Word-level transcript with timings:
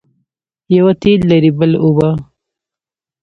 یوه 0.77 0.93
تېل 1.01 1.19
لري 1.31 1.51
بل 1.59 1.71
اوبه. 1.83 2.09